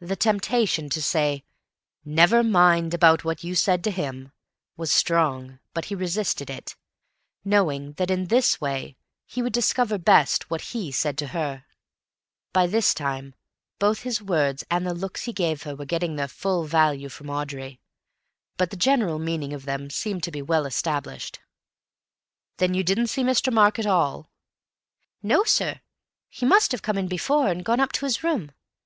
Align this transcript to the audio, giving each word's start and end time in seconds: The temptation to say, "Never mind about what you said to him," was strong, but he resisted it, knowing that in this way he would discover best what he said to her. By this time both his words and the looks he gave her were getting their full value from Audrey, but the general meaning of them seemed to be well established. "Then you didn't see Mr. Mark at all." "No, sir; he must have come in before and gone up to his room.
The 0.00 0.16
temptation 0.16 0.90
to 0.90 1.00
say, 1.00 1.44
"Never 2.04 2.42
mind 2.44 2.92
about 2.92 3.24
what 3.24 3.42
you 3.42 3.54
said 3.54 3.82
to 3.84 3.90
him," 3.90 4.30
was 4.76 4.92
strong, 4.92 5.60
but 5.72 5.86
he 5.86 5.94
resisted 5.94 6.50
it, 6.50 6.76
knowing 7.42 7.94
that 7.94 8.10
in 8.10 8.26
this 8.26 8.60
way 8.60 8.98
he 9.24 9.40
would 9.40 9.54
discover 9.54 9.96
best 9.96 10.50
what 10.50 10.60
he 10.60 10.92
said 10.92 11.16
to 11.16 11.28
her. 11.28 11.64
By 12.52 12.66
this 12.66 12.92
time 12.92 13.34
both 13.78 14.00
his 14.02 14.20
words 14.20 14.62
and 14.70 14.86
the 14.86 14.92
looks 14.92 15.24
he 15.24 15.32
gave 15.32 15.62
her 15.62 15.74
were 15.74 15.86
getting 15.86 16.16
their 16.16 16.28
full 16.28 16.64
value 16.64 17.08
from 17.08 17.30
Audrey, 17.30 17.80
but 18.58 18.68
the 18.68 18.76
general 18.76 19.18
meaning 19.18 19.54
of 19.54 19.64
them 19.64 19.88
seemed 19.88 20.22
to 20.24 20.30
be 20.30 20.42
well 20.42 20.66
established. 20.66 21.40
"Then 22.58 22.74
you 22.74 22.84
didn't 22.84 23.06
see 23.06 23.22
Mr. 23.24 23.50
Mark 23.50 23.78
at 23.78 23.86
all." 23.86 24.28
"No, 25.22 25.44
sir; 25.44 25.80
he 26.28 26.44
must 26.44 26.72
have 26.72 26.82
come 26.82 26.98
in 26.98 27.08
before 27.08 27.48
and 27.48 27.64
gone 27.64 27.80
up 27.80 27.92
to 27.92 28.04
his 28.04 28.22
room. 28.22 28.52